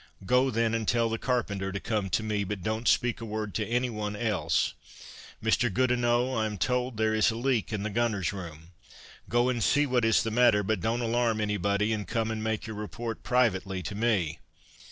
[0.25, 3.53] "Go, then, and tell the carpenter to come to me, but don't speak a word
[3.53, 4.73] to any one else."
[5.43, 5.71] "Mr.
[5.71, 8.69] Goodinoh, I am told there is a leak in the gunner's room;
[9.29, 12.43] go and see what is the matter, but don't alarm any body, and come and
[12.43, 14.39] make your report privately to me."